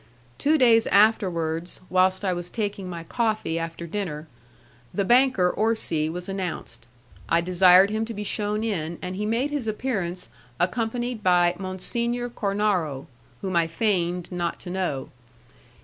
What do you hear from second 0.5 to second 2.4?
days afterwards, whilst I